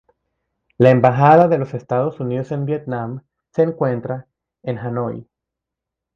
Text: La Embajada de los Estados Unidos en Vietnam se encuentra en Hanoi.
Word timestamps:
La 0.79 0.89
Embajada 0.89 1.47
de 1.47 1.59
los 1.59 1.75
Estados 1.75 2.19
Unidos 2.19 2.51
en 2.51 2.65
Vietnam 2.65 3.21
se 3.51 3.61
encuentra 3.61 4.25
en 4.63 4.79
Hanoi. 4.79 5.27